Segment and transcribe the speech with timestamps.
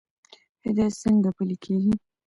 [0.65, 1.93] هدایت څنګه پلی کیږي؟